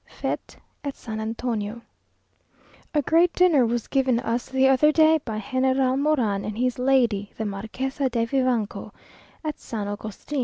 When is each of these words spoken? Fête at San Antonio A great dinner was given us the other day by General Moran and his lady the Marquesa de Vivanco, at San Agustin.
Fête 0.09 0.55
at 0.83 0.95
San 0.95 1.19
Antonio 1.19 1.79
A 2.95 3.03
great 3.03 3.31
dinner 3.33 3.67
was 3.67 3.85
given 3.87 4.19
us 4.21 4.49
the 4.49 4.67
other 4.67 4.91
day 4.91 5.19
by 5.23 5.39
General 5.39 5.95
Moran 5.95 6.43
and 6.43 6.57
his 6.57 6.79
lady 6.79 7.31
the 7.37 7.45
Marquesa 7.45 8.09
de 8.09 8.25
Vivanco, 8.25 8.91
at 9.43 9.59
San 9.59 9.87
Agustin. 9.87 10.39